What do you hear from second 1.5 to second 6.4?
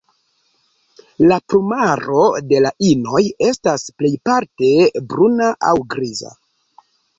plumaro de la inoj estas plejparte bruna aŭ griza.